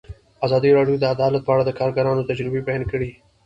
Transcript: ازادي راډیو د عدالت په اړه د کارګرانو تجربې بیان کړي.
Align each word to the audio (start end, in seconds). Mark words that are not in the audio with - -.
ازادي 0.45 0.69
راډیو 0.77 0.99
د 1.01 1.05
عدالت 1.15 1.41
په 1.45 1.51
اړه 1.53 1.63
د 1.65 1.71
کارګرانو 1.79 2.27
تجربې 2.29 2.61
بیان 2.67 2.83
کړي. 2.91 3.11